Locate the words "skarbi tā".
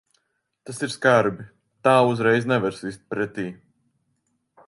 0.93-1.93